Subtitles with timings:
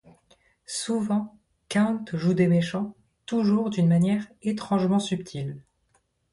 [0.65, 1.37] Souvent,
[1.69, 2.95] Count joue des méchants,
[3.27, 5.61] toujours d'une manière étrangement subtile.